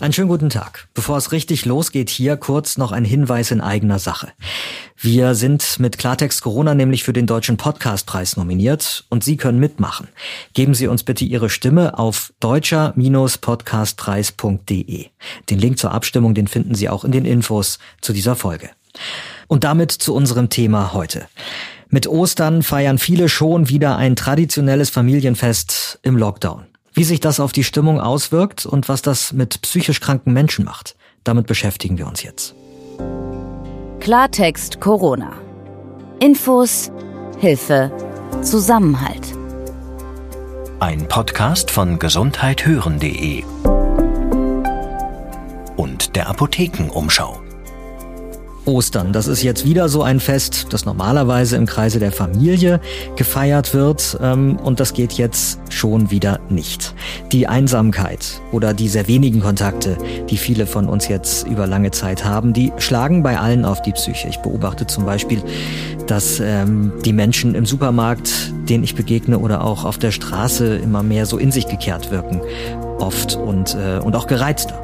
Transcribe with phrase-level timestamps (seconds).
[0.00, 0.88] Einen schönen guten Tag.
[0.92, 4.32] Bevor es richtig losgeht, hier kurz noch ein Hinweis in eigener Sache.
[4.96, 10.08] Wir sind mit Klartext Corona nämlich für den Deutschen Podcastpreis nominiert und Sie können mitmachen.
[10.52, 15.06] Geben Sie uns bitte Ihre Stimme auf deutscher-podcastpreis.de.
[15.48, 18.70] Den Link zur Abstimmung, den finden Sie auch in den Infos zu dieser Folge.
[19.46, 21.28] Und damit zu unserem Thema heute.
[21.88, 26.66] Mit Ostern feiern viele schon wieder ein traditionelles Familienfest im Lockdown.
[26.96, 30.94] Wie sich das auf die Stimmung auswirkt und was das mit psychisch kranken Menschen macht,
[31.24, 32.54] damit beschäftigen wir uns jetzt.
[33.98, 35.32] Klartext Corona.
[36.20, 36.92] Infos,
[37.40, 37.90] Hilfe,
[38.42, 39.26] Zusammenhalt.
[40.78, 43.42] Ein Podcast von gesundheithören.de
[45.76, 47.43] und der Apothekenumschau.
[48.66, 49.12] Ostern.
[49.12, 52.80] Das ist jetzt wieder so ein Fest, das normalerweise im Kreise der Familie
[53.16, 56.94] gefeiert wird ähm, und das geht jetzt schon wieder nicht.
[57.32, 59.96] Die Einsamkeit oder die sehr wenigen Kontakte,
[60.30, 63.92] die viele von uns jetzt über lange Zeit haben, die schlagen bei allen auf die
[63.92, 64.28] Psyche.
[64.28, 65.42] Ich beobachte zum Beispiel,
[66.06, 71.02] dass ähm, die Menschen im Supermarkt, denen ich begegne oder auch auf der Straße immer
[71.02, 72.40] mehr so in sich gekehrt wirken,
[72.98, 74.80] oft und, äh, und auch gereizter.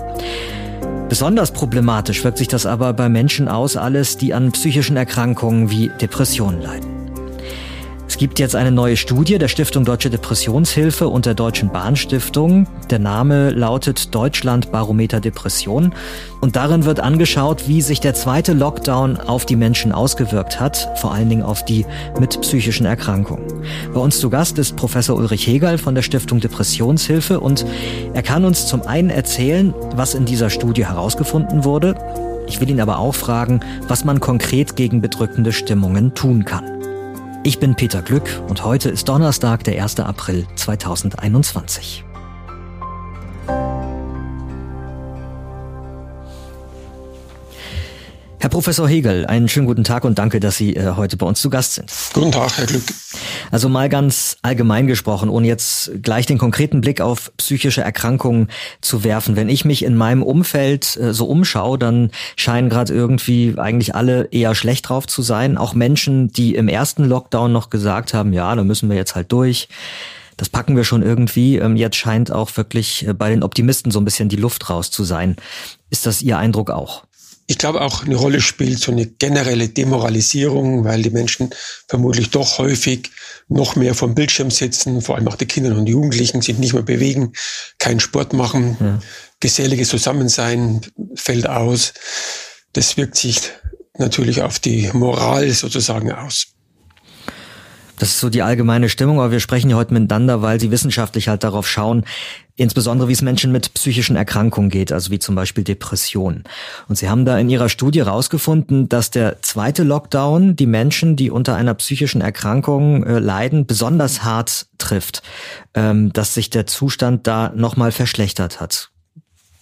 [1.11, 5.91] Besonders problematisch wirkt sich das aber bei Menschen aus, alles, die an psychischen Erkrankungen wie
[6.01, 7.00] Depressionen leiden.
[8.11, 12.67] Es gibt jetzt eine neue Studie der Stiftung Deutsche Depressionshilfe und der Deutschen Bahnstiftung.
[12.91, 15.95] Der Name lautet Deutschland Barometer Depression.
[16.41, 21.13] Und darin wird angeschaut, wie sich der zweite Lockdown auf die Menschen ausgewirkt hat, vor
[21.15, 21.87] allen Dingen auf die
[22.19, 23.47] mit psychischen Erkrankungen.
[23.95, 27.65] Bei uns zu Gast ist Professor Ulrich Hegel von der Stiftung Depressionshilfe und
[28.13, 31.95] er kann uns zum einen erzählen, was in dieser Studie herausgefunden wurde.
[32.49, 36.80] Ich will ihn aber auch fragen, was man konkret gegen bedrückende Stimmungen tun kann.
[37.43, 40.01] Ich bin Peter Glück und heute ist Donnerstag, der 1.
[40.01, 42.05] April 2021.
[48.39, 51.41] Herr Professor Hegel, einen schönen guten Tag und danke, dass Sie äh, heute bei uns
[51.41, 51.91] zu Gast sind.
[52.13, 52.85] Guten Tag, Herr Glück.
[53.51, 58.49] Also mal ganz allgemein gesprochen, ohne jetzt gleich den konkreten Blick auf psychische Erkrankungen
[58.81, 59.37] zu werfen.
[59.37, 64.29] Wenn ich mich in meinem Umfeld äh, so umschaue, dann scheinen gerade irgendwie eigentlich alle
[64.31, 65.59] eher schlecht drauf zu sein.
[65.59, 69.33] Auch Menschen, die im ersten Lockdown noch gesagt haben, ja, da müssen wir jetzt halt
[69.33, 69.69] durch
[70.41, 71.59] das packen wir schon irgendwie.
[71.59, 74.91] Ähm, jetzt scheint auch wirklich äh, bei den Optimisten so ein bisschen die Luft raus
[74.91, 75.37] zu sein.
[75.91, 77.05] Ist das Ihr Eindruck auch?
[77.51, 81.51] Ich glaube auch eine Rolle spielt so eine generelle Demoralisierung, weil die Menschen
[81.89, 83.11] vermutlich doch häufig
[83.49, 86.85] noch mehr vom Bildschirm sitzen, vor allem auch die Kinder und Jugendlichen sich nicht mehr
[86.85, 87.33] bewegen,
[87.81, 89.01] keinen Sport machen, ja.
[89.41, 90.83] geselliges Zusammensein
[91.17, 91.93] fällt aus.
[92.73, 93.41] Das wirkt sich
[93.99, 96.55] natürlich auf die Moral sozusagen aus.
[98.01, 101.29] Das ist so die allgemeine Stimmung, aber wir sprechen ja heute miteinander, weil sie wissenschaftlich
[101.29, 102.07] halt darauf schauen,
[102.57, 106.45] insbesondere wie es Menschen mit psychischen Erkrankungen geht, also wie zum Beispiel Depressionen.
[106.89, 111.31] Und sie haben da in ihrer Studie herausgefunden, dass der zweite Lockdown die Menschen, die
[111.31, 115.23] unter einer psychischen Erkrankung äh, leiden, besonders hart trifft,
[115.75, 118.89] ähm, dass sich der Zustand da nochmal verschlechtert hat.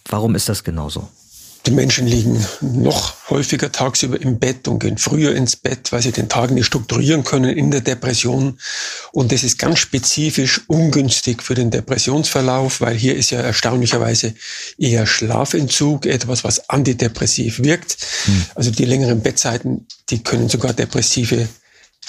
[0.09, 1.09] Warum ist das genauso?
[1.69, 6.13] Die Menschen liegen noch häufiger tagsüber im Bett und gehen früher ins Bett, weil sie
[6.13, 8.59] den Tag nicht strukturieren können in der Depression.
[9.13, 14.33] Und das ist ganz spezifisch ungünstig für den Depressionsverlauf, weil hier ist ja erstaunlicherweise
[14.79, 17.99] eher Schlafentzug etwas, was antidepressiv wirkt.
[18.25, 18.45] Hm.
[18.55, 21.49] Also die längeren Bettzeiten, die können sogar depressive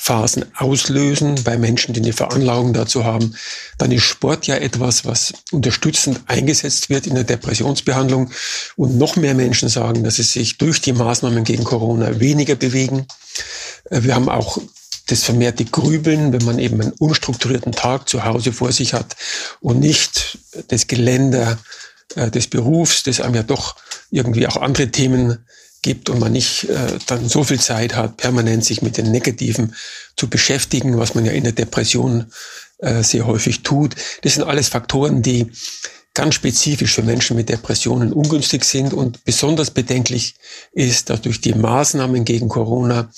[0.02, 3.36] Phasen auslösen bei Menschen, die eine Veranlagung dazu haben,
[3.78, 8.32] dann ist Sport ja etwas, was unterstützend eingesetzt wird in der Depressionsbehandlung.
[8.76, 13.06] Und noch mehr Menschen sagen, dass sie sich durch die Maßnahmen gegen Corona weniger bewegen.
[13.90, 14.58] Äh, wir haben auch
[15.08, 19.16] das vermehrte Grübeln, wenn man eben einen unstrukturierten Tag zu Hause vor sich hat
[19.60, 21.58] und nicht das Geländer
[22.16, 23.76] äh, des Berufs, das einem ja doch
[24.12, 25.46] irgendwie auch andere Themen
[25.82, 29.76] gibt und man nicht äh, dann so viel Zeit hat, permanent sich mit den Negativen
[30.16, 32.28] zu beschäftigen, was man ja in der Depression
[32.80, 33.96] äh, sehr häufig tut.
[34.22, 35.52] Das sind alles Faktoren, die
[36.14, 40.36] ganz spezifisch für Menschen mit Depressionen ungünstig sind und besonders bedenklich
[40.72, 43.12] ist, dass durch die Maßnahmen gegen Corona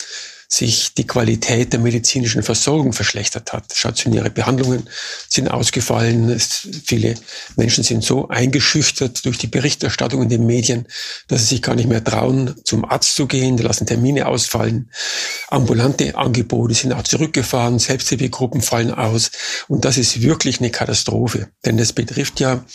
[0.54, 3.72] sich die Qualität der medizinischen Versorgung verschlechtert hat.
[3.74, 4.84] Stationäre Behandlungen
[5.30, 6.30] sind ausgefallen.
[6.30, 7.16] Es, viele
[7.56, 10.88] Menschen sind so eingeschüchtert durch die Berichterstattung in den Medien,
[11.30, 13.56] dass sie sich gar nicht mehr trauen, zum Arzt zu gehen.
[13.56, 14.92] Die lassen Termine ausfallen.
[15.48, 17.80] Ambulante Angebote sind auch zurückgefahren.
[17.80, 19.32] Selbsthilfegruppen fallen aus.
[19.70, 21.48] Und das ist wirklich eine Katastrophe.
[21.64, 22.66] Denn das betrifft ja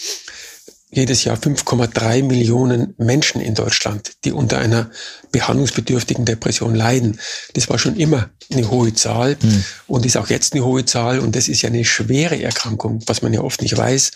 [0.96, 4.90] jedes Jahr 5,3 Millionen Menschen in Deutschland, die unter einer
[5.31, 7.20] behandlungsbedürftigen Depression leiden.
[7.52, 9.64] Das war schon immer eine hohe Zahl mhm.
[9.87, 11.19] und ist auch jetzt eine hohe Zahl.
[11.19, 14.10] Und das ist ja eine schwere Erkrankung, was man ja oft nicht weiß.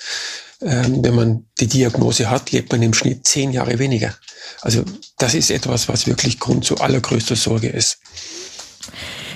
[0.62, 4.15] Ähm, wenn man die Diagnose hat, lebt man im Schnitt zehn Jahre weniger.
[4.62, 4.82] Also
[5.19, 7.99] das ist etwas, was wirklich Grund zu allergrößter Sorge ist.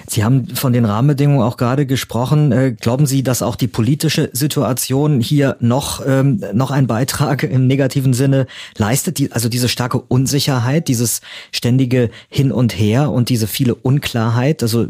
[0.09, 2.53] Sie haben von den Rahmenbedingungen auch gerade gesprochen.
[2.53, 7.67] Äh, glauben Sie, dass auch die politische Situation hier noch, ähm, noch einen Beitrag im
[7.67, 8.47] negativen Sinne
[8.77, 9.19] leistet?
[9.19, 11.21] Die, also diese starke Unsicherheit, dieses
[11.53, 14.62] ständige Hin und Her und diese viele Unklarheit.
[14.62, 14.89] Also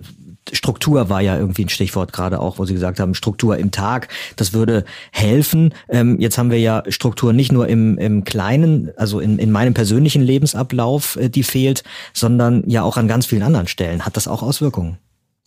[0.53, 4.09] Struktur war ja irgendwie ein Stichwort gerade auch, wo Sie gesagt haben, Struktur im Tag,
[4.37, 5.75] das würde helfen.
[5.89, 9.75] Ähm, jetzt haben wir ja Struktur nicht nur im, im Kleinen, also in, in meinem
[9.75, 11.83] persönlichen Lebensablauf, äh, die fehlt,
[12.13, 14.05] sondern ja auch an ganz vielen anderen Stellen.
[14.05, 14.99] Hat das auch Auswirkungen?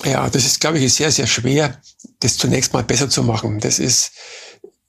[0.05, 1.77] Ja, das ist, glaube ich, sehr, sehr schwer,
[2.19, 3.59] das zunächst mal besser zu machen.
[3.59, 4.11] Das ist,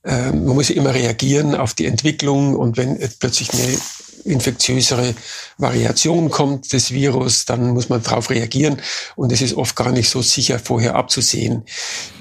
[0.05, 3.79] äh, man muss ja immer reagieren auf die Entwicklung und wenn plötzlich eine
[4.25, 5.15] infektiösere
[5.59, 8.77] Variation kommt des Virus, dann muss man darauf reagieren
[9.17, 11.63] und es ist oft gar nicht so sicher vorher abzusehen.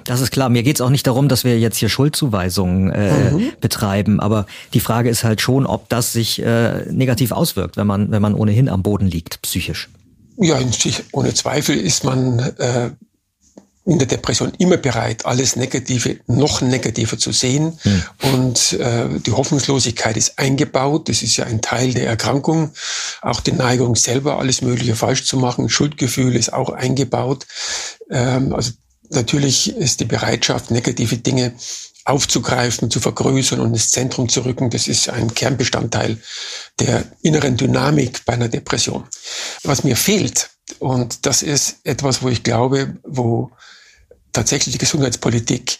[0.03, 0.49] Das ist klar.
[0.49, 3.51] Mir geht es auch nicht darum, dass wir jetzt hier Schuldzuweisungen äh, mhm.
[3.59, 8.09] betreiben, aber die Frage ist halt schon, ob das sich äh, negativ auswirkt, wenn man,
[8.11, 9.89] wenn man ohnehin am Boden liegt, psychisch.
[10.37, 10.59] Ja,
[11.11, 12.91] ohne Zweifel ist man äh,
[13.87, 17.79] in der Depression immer bereit, alles Negative noch negativer zu sehen.
[17.83, 18.03] Mhm.
[18.33, 21.07] Und äh, die Hoffnungslosigkeit ist eingebaut.
[21.07, 22.73] Das ist ja ein Teil der Erkrankung.
[23.21, 25.69] Auch die Neigung selber, alles Mögliche falsch zu machen.
[25.69, 27.47] Schuldgefühl ist auch eingebaut.
[28.11, 28.71] Ähm, also
[29.09, 31.53] natürlich ist die Bereitschaft, negative Dinge
[32.03, 36.17] aufzugreifen, zu vergrößern und ins Zentrum zu rücken, das ist ein Kernbestandteil
[36.79, 39.03] der inneren Dynamik bei einer Depression.
[39.63, 40.49] Was mir fehlt,
[40.79, 43.51] und das ist etwas, wo ich glaube, wo
[44.37, 45.79] tatsächlich die Gesundheitspolitik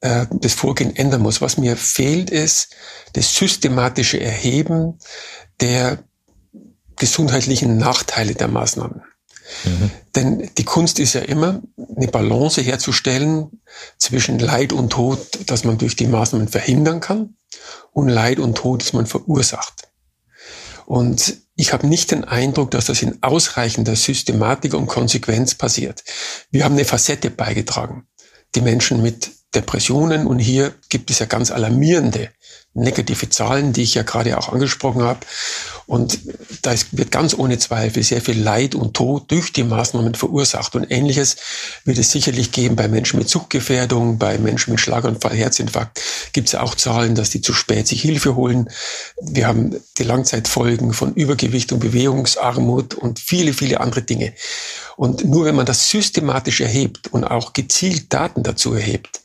[0.00, 1.42] äh, das Vorgehen ändern muss.
[1.42, 2.74] Was mir fehlt, ist
[3.12, 4.98] das systematische Erheben
[5.60, 6.02] der
[6.96, 9.02] gesundheitlichen Nachteile der Maßnahmen.
[9.64, 9.90] Mhm.
[10.14, 11.60] Denn die Kunst ist ja immer,
[11.94, 13.60] eine Balance herzustellen
[13.98, 17.36] zwischen Leid und Tod, das man durch die Maßnahmen verhindern kann,
[17.92, 19.88] und Leid und Tod, das man verursacht.
[20.86, 26.02] Und ich habe nicht den Eindruck, dass das in ausreichender Systematik und Konsequenz passiert.
[26.50, 28.06] Wir haben eine Facette beigetragen.
[28.54, 32.30] Die Menschen mit Depressionen und hier gibt es ja ganz alarmierende
[32.72, 35.20] negative Zahlen, die ich ja gerade auch angesprochen habe.
[35.86, 36.20] Und
[36.62, 40.76] da wird ganz ohne Zweifel sehr viel Leid und Tod durch die Maßnahmen verursacht.
[40.76, 41.36] Und ähnliches
[41.84, 46.00] wird es sicherlich geben bei Menschen mit Suchtgefährdung, bei Menschen mit Schlaganfall, Herzinfarkt.
[46.32, 48.70] Gibt es auch Zahlen, dass die zu spät sich Hilfe holen.
[49.20, 54.32] Wir haben die Langzeitfolgen von Übergewicht und Bewegungsarmut und viele, viele andere Dinge.
[54.96, 59.22] Und nur wenn man das systematisch erhebt und auch gezielt Daten dazu erhebt,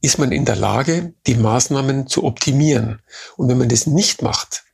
[0.00, 3.02] ist man in der Lage, die Maßnahmen zu optimieren.
[3.36, 4.64] Und wenn man das nicht macht,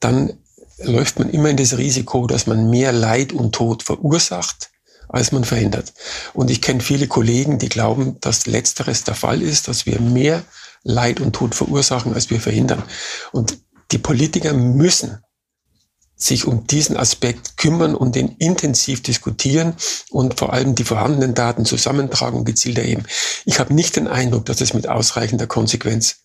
[0.00, 0.38] dann
[0.78, 4.70] läuft man immer in das Risiko, dass man mehr Leid und Tod verursacht,
[5.08, 5.92] als man verhindert.
[6.32, 10.42] Und ich kenne viele Kollegen, die glauben, dass letzteres der Fall ist, dass wir mehr
[10.82, 12.82] Leid und Tod verursachen, als wir verhindern.
[13.30, 13.58] Und
[13.92, 15.22] die Politiker müssen
[16.22, 19.74] sich um diesen Aspekt kümmern und den intensiv diskutieren
[20.10, 23.04] und vor allem die vorhandenen Daten zusammentragen und gezielt erheben.
[23.44, 26.20] Ich habe nicht den Eindruck, dass es mit ausreichender Konsequenz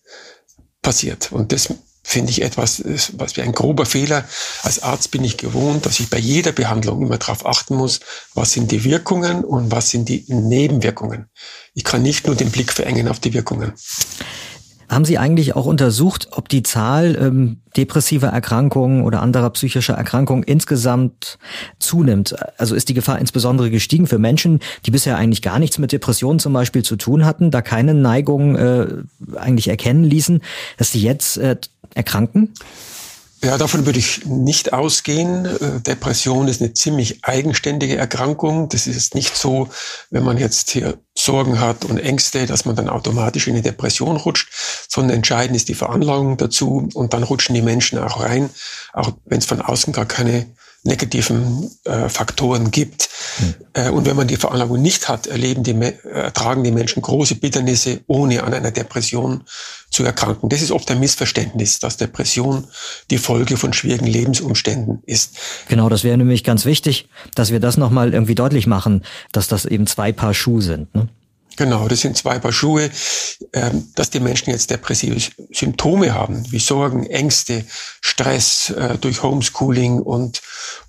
[0.82, 1.32] passiert.
[1.32, 1.68] Und das
[2.04, 2.82] finde ich etwas,
[3.18, 4.24] was wie ein grober Fehler.
[4.62, 8.00] Als Arzt bin ich gewohnt, dass ich bei jeder Behandlung immer darauf achten muss,
[8.34, 11.26] was sind die Wirkungen und was sind die Nebenwirkungen.
[11.74, 13.74] Ich kann nicht nur den Blick verengen auf die Wirkungen.
[14.88, 20.42] Haben Sie eigentlich auch untersucht, ob die Zahl ähm, depressiver Erkrankungen oder anderer psychischer Erkrankungen
[20.42, 21.38] insgesamt
[21.78, 22.34] zunimmt?
[22.56, 26.38] Also ist die Gefahr insbesondere gestiegen für Menschen, die bisher eigentlich gar nichts mit Depressionen
[26.38, 28.86] zum Beispiel zu tun hatten, da keine Neigung äh,
[29.36, 30.40] eigentlich erkennen ließen,
[30.78, 31.56] dass sie jetzt äh,
[31.94, 32.54] erkranken?
[33.42, 35.44] Ja, davon würde ich nicht ausgehen.
[35.44, 38.68] Äh, Depression ist eine ziemlich eigenständige Erkrankung.
[38.68, 39.68] Das ist nicht so,
[40.10, 44.16] wenn man jetzt hier Sorgen hat und Ängste, dass man dann automatisch in eine Depression
[44.16, 44.52] rutscht,
[44.88, 48.50] sondern entscheidend ist die Veranlagung dazu und dann rutschen die Menschen auch rein,
[48.92, 50.46] auch wenn es von außen gar keine
[50.84, 53.08] negativen äh, Faktoren gibt.
[53.40, 53.54] Mhm.
[53.74, 57.36] Äh, und wenn man die Veranlagung nicht hat, erleben die, äh, ertragen die Menschen große
[57.36, 59.44] Bitternisse, ohne an einer Depression
[59.90, 60.48] zu erkranken.
[60.48, 62.66] Das ist oft ein Missverständnis, dass Depression
[63.10, 65.36] die Folge von schwierigen Lebensumständen ist.
[65.68, 69.64] Genau, das wäre nämlich ganz wichtig, dass wir das nochmal irgendwie deutlich machen, dass das
[69.64, 70.94] eben zwei Paar Schuhe sind.
[70.94, 71.08] Ne?
[71.58, 72.88] Genau, das sind zwei Paar Schuhe.
[73.52, 75.20] Ähm, dass die Menschen jetzt depressive
[75.52, 77.64] Symptome haben, wie Sorgen, Ängste,
[78.00, 80.40] Stress äh, durch Homeschooling und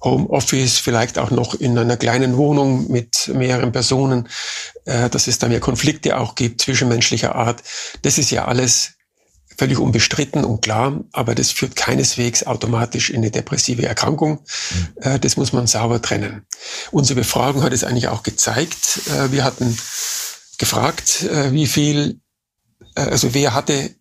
[0.03, 4.27] Homeoffice, vielleicht auch noch in einer kleinen Wohnung mit mehreren Personen,
[4.85, 7.63] äh, dass es da mehr Konflikte auch gibt, zwischenmenschlicher Art.
[8.03, 8.91] Das ist ja alles
[9.57, 14.39] völlig unbestritten und klar, aber das führt keineswegs automatisch in eine depressive Erkrankung.
[15.03, 15.19] Mhm.
[15.19, 16.45] Das muss man sauber trennen.
[16.91, 19.01] Unsere Befragung hat es eigentlich auch gezeigt.
[19.31, 19.77] Wir hatten
[20.59, 22.19] gefragt, wie viel,
[22.93, 23.95] also wer hatte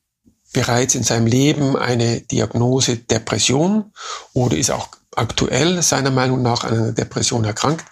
[0.52, 3.92] bereits in seinem Leben eine Diagnose Depression
[4.34, 7.84] oder ist auch aktuell seiner Meinung nach an einer Depression erkrankt.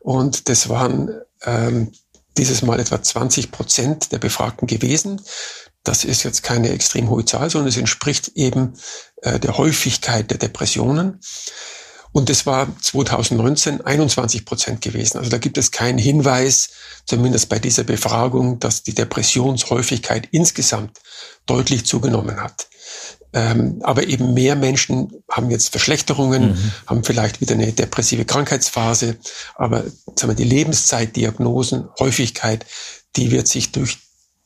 [0.00, 1.10] Und das waren
[1.44, 1.92] ähm,
[2.36, 5.20] dieses Mal etwa 20 Prozent der Befragten gewesen.
[5.82, 8.74] Das ist jetzt keine extrem hohe Zahl, sondern es entspricht eben
[9.22, 11.20] äh, der Häufigkeit der Depressionen.
[12.16, 15.18] Und das war 2019 21 Prozent gewesen.
[15.18, 16.70] Also da gibt es keinen Hinweis,
[17.04, 20.98] zumindest bei dieser Befragung, dass die Depressionshäufigkeit insgesamt
[21.44, 22.68] deutlich zugenommen hat.
[23.34, 26.72] Ähm, aber eben mehr Menschen haben jetzt Verschlechterungen, mhm.
[26.86, 29.18] haben vielleicht wieder eine depressive Krankheitsphase.
[29.54, 32.64] Aber sagen wir, die Lebenszeitdiagnosen, Häufigkeit,
[33.16, 33.98] die wird sich durch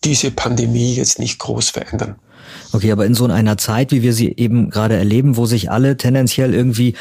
[0.02, 2.16] diese Pandemie jetzt nicht groß verändern.
[2.72, 5.96] Okay, aber in so einer Zeit, wie wir sie eben gerade erleben, wo sich alle
[5.96, 6.94] tendenziell irgendwie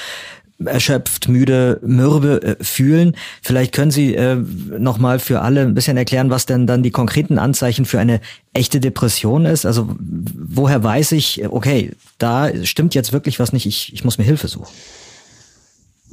[0.66, 3.16] erschöpft, müde, mürbe äh, fühlen.
[3.42, 6.92] Vielleicht können Sie äh, noch mal für alle ein bisschen erklären, was denn dann die
[6.92, 8.20] konkreten Anzeichen für eine
[8.54, 9.66] echte Depression ist.
[9.66, 14.26] Also woher weiß ich, okay, da stimmt jetzt wirklich was nicht, ich, ich muss mir
[14.26, 14.74] Hilfe suchen.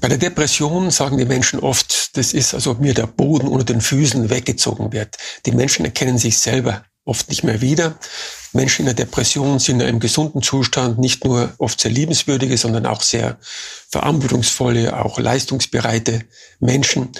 [0.01, 3.65] Bei der Depression sagen die Menschen oft, das ist, als ob mir der Boden unter
[3.65, 5.17] den Füßen weggezogen wird.
[5.47, 7.99] Die Menschen erkennen sich selber oft nicht mehr wieder.
[8.53, 12.85] Menschen in der Depression sind ja im gesunden Zustand nicht nur oft sehr liebenswürdige, sondern
[12.85, 13.39] auch sehr
[13.89, 16.25] verantwortungsvolle, auch leistungsbereite
[16.61, 17.13] Menschen.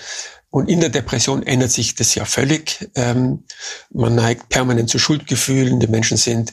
[0.51, 2.91] Und in der Depression ändert sich das ja völlig.
[2.95, 3.45] Ähm,
[3.91, 5.81] man neigt permanent zu Schuldgefühlen.
[5.81, 6.53] Die Menschen sind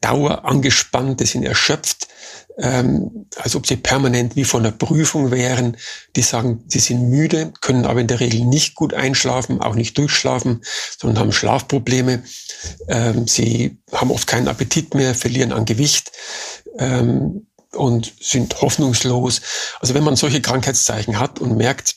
[0.00, 2.08] dauer angespannt, die sind erschöpft
[2.58, 5.76] ähm, als ob sie permanent wie von einer Prüfung wären.
[6.16, 9.96] Die sagen, sie sind müde, können aber in der Regel nicht gut einschlafen, auch nicht
[9.98, 10.62] durchschlafen,
[10.98, 12.22] sondern haben Schlafprobleme.
[12.88, 16.12] Ähm, sie haben oft keinen Appetit mehr, verlieren an Gewicht
[16.78, 19.40] ähm, und sind hoffnungslos.
[19.80, 21.96] Also wenn man solche Krankheitszeichen hat und merkt,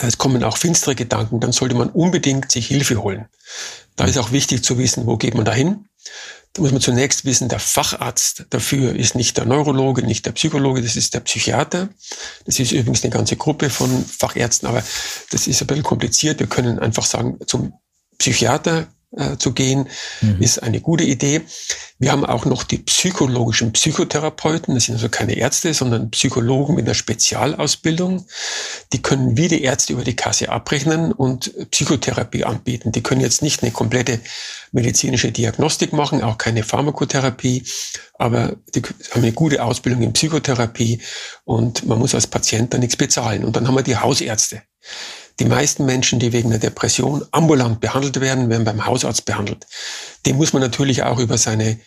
[0.00, 3.26] es kommen auch finstere Gedanken, dann sollte man unbedingt sich Hilfe holen.
[3.96, 5.88] Da ist auch wichtig zu wissen, wo geht man dahin?
[6.54, 10.82] Da muss man zunächst wissen, der Facharzt dafür ist nicht der Neurologe, nicht der Psychologe,
[10.82, 11.88] das ist der Psychiater.
[12.46, 14.82] Das ist übrigens eine ganze Gruppe von Fachärzten, aber
[15.30, 16.40] das ist ein bisschen kompliziert.
[16.40, 17.74] Wir können einfach sagen, zum
[18.18, 19.88] Psychiater äh, zu gehen,
[20.20, 20.42] mhm.
[20.42, 21.42] ist eine gute Idee.
[21.98, 24.74] Wir haben auch noch die psychologischen Psychotherapeuten.
[24.74, 28.26] Das sind also keine Ärzte, sondern Psychologen mit einer Spezialausbildung.
[28.92, 32.92] Die können wie die Ärzte über die Kasse abrechnen und Psychotherapie anbieten.
[32.92, 34.20] Die können jetzt nicht eine komplette
[34.72, 37.64] medizinische Diagnostik machen, auch keine Pharmakotherapie,
[38.14, 41.00] aber die haben eine gute Ausbildung in Psychotherapie
[41.44, 43.44] und man muss als Patient da nichts bezahlen.
[43.44, 44.62] Und dann haben wir die Hausärzte.
[45.40, 49.66] Die meisten Menschen, die wegen einer Depression ambulant behandelt werden, werden beim Hausarzt behandelt.
[50.26, 51.78] Dem muss man natürlich auch über seine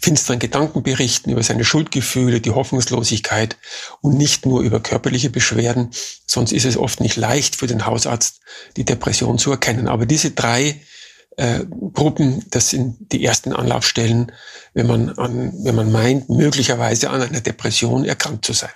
[0.00, 3.56] finsteren Gedanken berichten, über seine Schuldgefühle, die Hoffnungslosigkeit
[4.00, 5.90] und nicht nur über körperliche Beschwerden.
[6.26, 8.40] Sonst ist es oft nicht leicht für den Hausarzt,
[8.76, 9.86] die Depression zu erkennen.
[9.86, 10.80] Aber diese drei
[11.36, 14.32] äh, Gruppen, das sind die ersten Anlaufstellen,
[14.72, 18.70] wenn man, an, wenn man meint, möglicherweise an einer Depression erkrankt zu sein.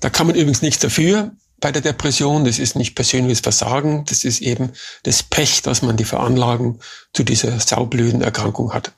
[0.00, 2.44] Da kann man übrigens nichts dafür bei der Depression.
[2.44, 4.70] Das ist nicht persönliches Versagen, das ist eben
[5.02, 6.80] das Pech, dass man die Veranlagung
[7.12, 8.92] zu dieser saublöden Erkrankung hat.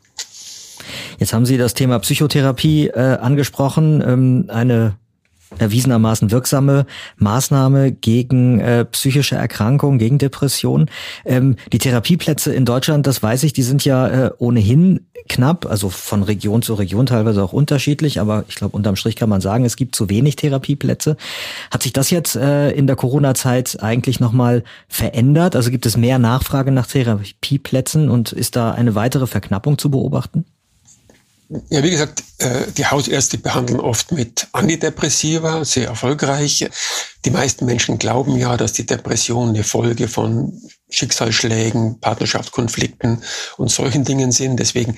[1.18, 4.98] Jetzt haben Sie das Thema Psychotherapie äh, angesprochen, ähm, eine
[5.58, 10.90] erwiesenermaßen wirksame Maßnahme gegen äh, psychische Erkrankungen, gegen Depressionen.
[11.24, 15.88] Ähm, die Therapieplätze in Deutschland, das weiß ich, die sind ja äh, ohnehin knapp, also
[15.88, 19.64] von Region zu Region teilweise auch unterschiedlich, aber ich glaube, unterm Strich kann man sagen,
[19.64, 21.16] es gibt zu wenig Therapieplätze.
[21.70, 25.56] Hat sich das jetzt äh, in der Corona-Zeit eigentlich nochmal verändert?
[25.56, 30.44] Also gibt es mehr Nachfrage nach Therapieplätzen und ist da eine weitere Verknappung zu beobachten?
[31.68, 36.66] Ja, wie gesagt, äh, die Hausärzte behandeln oft mit Antidepressiva, sehr erfolgreich.
[37.24, 43.22] Die meisten Menschen glauben ja, dass die Depression eine Folge von Schicksalsschlägen, Partnerschaftskonflikten
[43.58, 44.58] und solchen Dingen sind.
[44.60, 44.96] Deswegen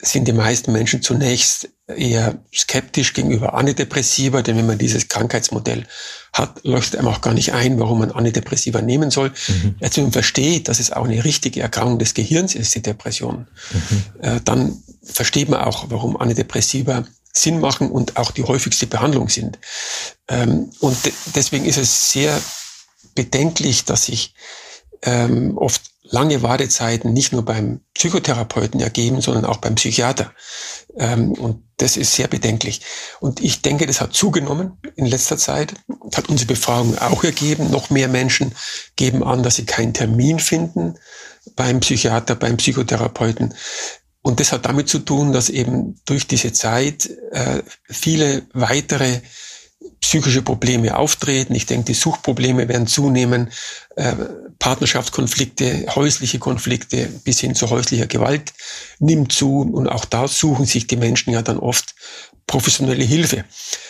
[0.00, 5.86] sind die meisten Menschen zunächst eher skeptisch gegenüber Antidepressiva, denn wenn man dieses Krankheitsmodell
[6.32, 9.32] hat, leuchtet einem auch gar nicht ein, warum man Antidepressiva nehmen soll.
[9.48, 9.76] Mhm.
[9.78, 14.04] Wenn man versteht, dass es auch eine richtige Erkrankung des Gehirns ist, die Depression, mhm.
[14.20, 19.58] äh, dann versteht man auch, warum Antidepressiva Sinn machen und auch die häufigste Behandlung sind.
[20.26, 22.40] Ähm, und de deswegen ist es sehr
[23.14, 24.34] bedenklich, dass sich
[25.06, 30.32] ähm, oft lange Wartezeiten nicht nur beim Psychotherapeuten ergeben, sondern auch beim Psychiater.
[30.96, 32.82] Ähm, und das ist sehr bedenklich.
[33.20, 35.74] Und ich denke, das hat zugenommen in letzter Zeit.
[36.14, 37.70] Hat unsere Befragung auch ergeben.
[37.70, 38.54] Noch mehr Menschen
[38.96, 40.94] geben an, dass sie keinen Termin finden
[41.54, 43.54] beim Psychiater, beim Psychotherapeuten.
[44.22, 49.20] Und das hat damit zu tun, dass eben durch diese Zeit äh, viele weitere
[50.00, 51.54] psychische Probleme auftreten.
[51.54, 53.50] Ich denke, die Suchtprobleme werden zunehmen,
[53.96, 54.14] äh,
[54.66, 58.52] Partnerschaftskonflikte, häusliche Konflikte bis hin zu häuslicher Gewalt
[58.98, 59.60] nimmt zu.
[59.60, 61.94] Und auch da suchen sich die Menschen ja dann oft
[62.48, 63.44] professionelle Hilfe.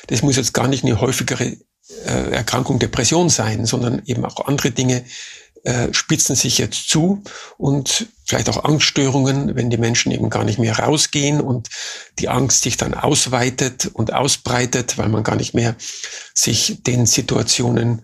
[0.09, 1.57] Das muss jetzt gar nicht eine häufigere
[2.05, 5.03] äh, Erkrankung Depression sein, sondern eben auch andere Dinge,
[5.65, 7.23] äh, spitzen sich jetzt zu
[7.57, 11.71] und vielleicht auch Angststörungen, wenn die Menschen eben gar nicht mehr rausgehen und
[12.19, 15.75] die Angst sich dann ausweitet und ausbreitet, weil man gar nicht mehr
[16.35, 18.03] sich den Situationen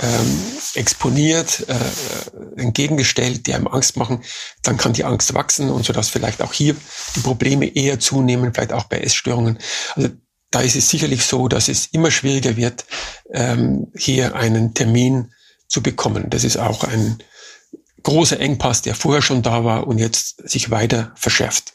[0.00, 0.40] ähm,
[0.74, 4.22] exponiert, äh, entgegengestellt, die einem Angst machen,
[4.62, 6.76] dann kann die Angst wachsen und so dass vielleicht auch hier
[7.16, 9.58] die Probleme eher zunehmen, vielleicht auch bei Essstörungen.
[9.94, 10.10] Also
[10.50, 12.86] da ist es sicherlich so, dass es immer schwieriger wird,
[13.32, 15.32] ähm, hier einen Termin
[15.68, 16.30] zu bekommen.
[16.30, 17.18] Das ist auch ein
[18.02, 21.74] großer Engpass, der vorher schon da war und jetzt sich weiter verschärft.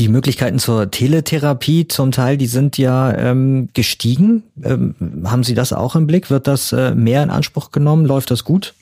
[0.00, 4.44] Die Möglichkeiten zur Teletherapie zum Teil, die sind ja ähm, gestiegen.
[4.64, 4.94] Ähm,
[5.26, 6.30] haben Sie das auch im Blick?
[6.30, 8.06] Wird das äh, mehr in Anspruch genommen?
[8.06, 8.72] Läuft das gut?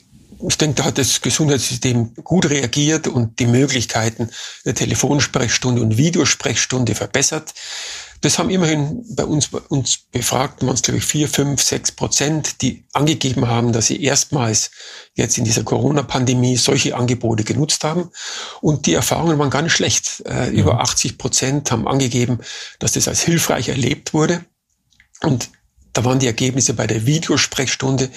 [0.49, 4.31] Ich denke, da hat das Gesundheitssystem gut reagiert und die Möglichkeiten
[4.65, 7.53] der Telefonsprechstunde und Videosprechstunde verbessert.
[8.21, 11.93] Das haben immerhin bei uns, bei uns befragt, waren es glaube ich vier, fünf, sechs
[11.93, 14.71] Prozent, die angegeben haben, dass sie erstmals
[15.15, 18.11] jetzt in dieser Corona-Pandemie solche Angebote genutzt haben.
[18.61, 20.23] Und die Erfahrungen waren gar nicht schlecht.
[20.27, 20.59] Äh, mhm.
[20.59, 22.41] Über 80 Prozent haben angegeben,
[22.79, 24.45] dass das als hilfreich erlebt wurde.
[25.23, 25.51] Und
[25.93, 28.11] da waren die Ergebnisse bei der Videosprechstunde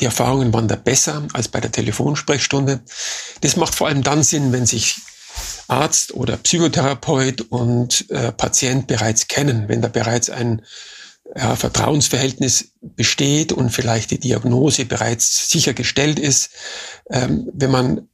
[0.00, 2.80] die Erfahrungen waren da besser als bei der Telefonsprechstunde.
[3.42, 4.96] Das macht vor allem dann Sinn, wenn sich
[5.70, 10.62] Arzt oder Psychotherapeut und äh, Patient bereits kennen, wenn da bereits ein
[11.36, 16.50] ja, Vertrauensverhältnis besteht und vielleicht die Diagnose bereits sichergestellt ist.
[17.08, 18.08] Ähm, wenn man,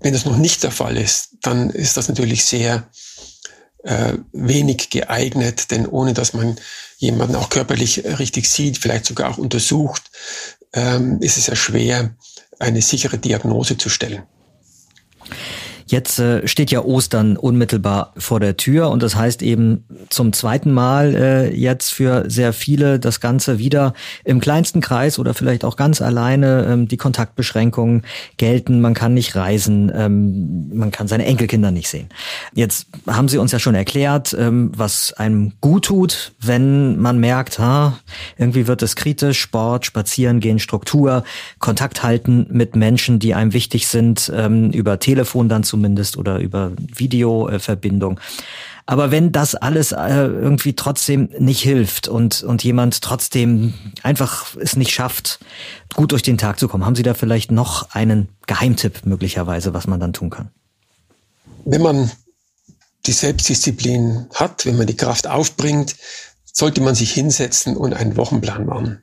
[0.00, 2.88] wenn das noch nicht der Fall ist, dann ist das natürlich sehr
[3.82, 6.56] äh, wenig geeignet, denn ohne dass man
[6.98, 10.02] jemanden auch körperlich richtig sieht, vielleicht sogar auch untersucht,
[10.72, 12.16] ähm, ist es ja schwer,
[12.58, 14.22] eine sichere Diagnose zu stellen.
[15.88, 20.72] Jetzt äh, steht ja Ostern unmittelbar vor der Tür und das heißt eben zum zweiten
[20.72, 25.76] Mal äh, jetzt für sehr viele das Ganze wieder im kleinsten Kreis oder vielleicht auch
[25.76, 28.02] ganz alleine ähm, die Kontaktbeschränkungen
[28.36, 28.80] gelten.
[28.80, 32.08] Man kann nicht reisen, ähm, man kann seine Enkelkinder nicht sehen.
[32.52, 37.60] Jetzt haben Sie uns ja schon erklärt, ähm, was einem gut tut, wenn man merkt,
[37.60, 37.96] ha,
[38.36, 41.22] irgendwie wird es kritisch, Sport, Spazieren gehen, Struktur,
[41.60, 46.38] Kontakt halten mit Menschen, die einem wichtig sind, ähm, über Telefon dann zu zumindest oder
[46.38, 48.18] über Videoverbindung.
[48.86, 54.76] Aber wenn das alles äh, irgendwie trotzdem nicht hilft und, und jemand trotzdem einfach es
[54.76, 55.38] nicht schafft,
[55.94, 59.86] gut durch den Tag zu kommen, haben Sie da vielleicht noch einen Geheimtipp möglicherweise, was
[59.86, 60.50] man dann tun kann?
[61.66, 62.10] Wenn man
[63.04, 65.96] die Selbstdisziplin hat, wenn man die Kraft aufbringt,
[66.50, 69.02] sollte man sich hinsetzen und einen Wochenplan machen.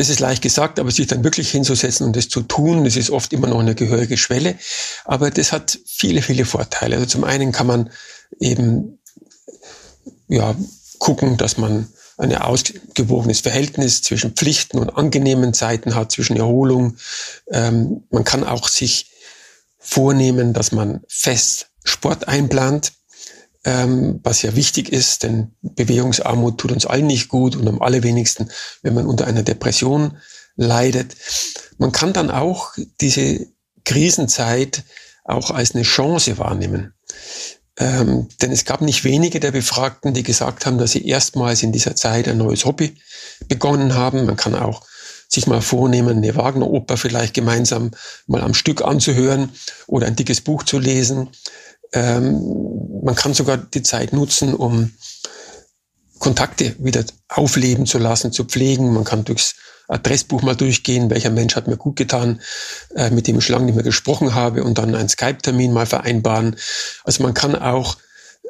[0.00, 3.10] Das ist leicht gesagt, aber sich dann wirklich hinzusetzen und das zu tun, das ist
[3.10, 4.56] oft immer noch eine gehörige Schwelle.
[5.04, 6.96] Aber das hat viele, viele Vorteile.
[6.96, 7.90] Also zum einen kann man
[8.38, 8.98] eben,
[10.26, 10.56] ja,
[11.00, 11.86] gucken, dass man
[12.16, 16.96] ein ausgewogenes Verhältnis zwischen Pflichten und angenehmen Zeiten hat, zwischen Erholung.
[17.50, 19.10] Ähm, man kann auch sich
[19.78, 22.94] vornehmen, dass man fest Sport einplant
[23.64, 28.50] ähm, was ja wichtig ist, denn Bewegungsarmut tut uns allen nicht gut und am allerwenigsten,
[28.82, 30.16] wenn man unter einer Depression
[30.56, 31.16] leidet.
[31.78, 33.46] Man kann dann auch diese
[33.84, 34.84] Krisenzeit
[35.24, 36.94] auch als eine Chance wahrnehmen.
[37.78, 41.72] Ähm, denn es gab nicht wenige der Befragten, die gesagt haben, dass sie erstmals in
[41.72, 42.96] dieser Zeit ein neues Hobby
[43.48, 44.26] begonnen haben.
[44.26, 44.82] Man kann auch
[45.28, 47.92] sich mal vornehmen, eine Wagner-Oper vielleicht gemeinsam
[48.26, 49.50] mal am Stück anzuhören
[49.86, 51.30] oder ein dickes Buch zu lesen
[51.92, 54.92] ähm, man kann sogar die Zeit nutzen, um
[56.18, 58.92] Kontakte wieder aufleben zu lassen, zu pflegen.
[58.92, 59.56] Man kann durchs
[59.88, 62.40] Adressbuch mal durchgehen, welcher Mensch hat mir gut getan,
[62.94, 66.56] äh, mit dem ich lange nicht mehr gesprochen habe und dann einen Skype-Termin mal vereinbaren.
[67.04, 67.96] Also man kann auch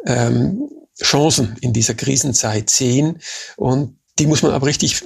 [0.05, 0.69] ähm,
[1.01, 3.21] Chancen in dieser Krisenzeit sehen
[3.57, 5.03] und die muss man aber richtig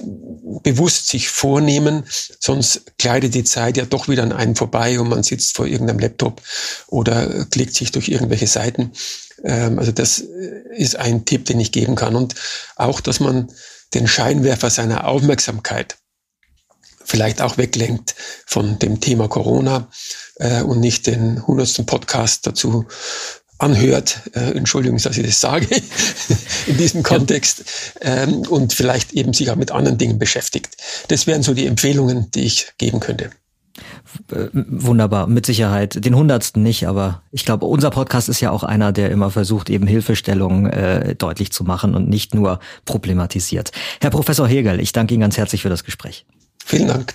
[0.63, 2.03] bewusst sich vornehmen,
[2.39, 5.99] sonst gleitet die Zeit ja doch wieder an einen vorbei und man sitzt vor irgendeinem
[5.99, 6.41] Laptop
[6.87, 8.91] oder klickt sich durch irgendwelche Seiten.
[9.43, 12.15] Ähm, also das ist ein Tipp, den ich geben kann.
[12.15, 12.35] Und
[12.75, 13.49] auch, dass man
[13.93, 15.97] den Scheinwerfer seiner Aufmerksamkeit
[17.05, 19.89] vielleicht auch weglenkt von dem Thema Corona
[20.35, 22.85] äh, und nicht den hundertsten Podcast dazu
[23.57, 25.67] anhört, äh, Entschuldigung, dass ich das sage,
[26.67, 27.63] in diesem Kontext,
[28.01, 30.75] ähm, und vielleicht eben sich auch mit anderen Dingen beschäftigt.
[31.07, 33.31] Das wären so die Empfehlungen, die ich geben könnte.
[34.31, 36.03] Äh, wunderbar, mit Sicherheit.
[36.05, 39.69] Den hundertsten nicht, aber ich glaube, unser Podcast ist ja auch einer, der immer versucht,
[39.69, 43.71] eben Hilfestellungen äh, deutlich zu machen und nicht nur problematisiert.
[44.01, 46.25] Herr Professor Hegel, ich danke Ihnen ganz herzlich für das Gespräch.
[46.65, 47.13] Vielen Dank.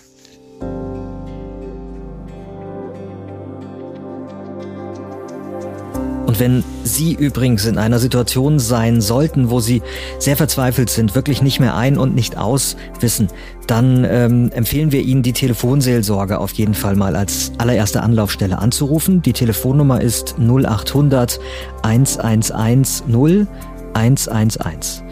[6.40, 9.82] Wenn Sie übrigens in einer Situation sein sollten, wo Sie
[10.18, 13.28] sehr verzweifelt sind, wirklich nicht mehr ein und nicht aus wissen,
[13.66, 19.22] dann ähm, empfehlen wir Ihnen die Telefonseelsorge auf jeden Fall mal als allererste Anlaufstelle anzurufen.
[19.22, 21.38] Die Telefonnummer ist 0800
[21.82, 23.46] 111 0
[23.92, 25.02] 111.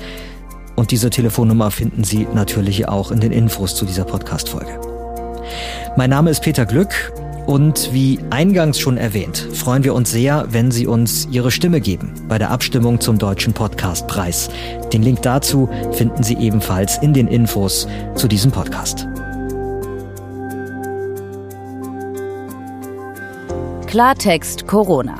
[0.76, 4.80] Und diese Telefonnummer finden Sie natürlich auch in den Infos zu dieser Podcast-Folge.
[5.96, 7.12] Mein Name ist Peter Glück
[7.48, 12.12] und wie eingangs schon erwähnt, freuen wir uns sehr, wenn Sie uns Ihre Stimme geben
[12.28, 14.50] bei der Abstimmung zum Deutschen Podcastpreis.
[14.92, 19.08] Den Link dazu finden Sie ebenfalls in den Infos zu diesem Podcast.
[23.86, 25.18] Klartext Corona.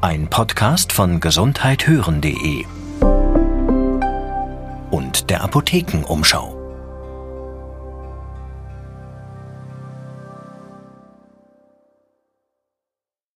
[0.00, 2.64] Ein Podcast von gesundheithören.de
[4.90, 6.57] und der Apothekenumschau.